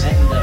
[0.00, 0.39] second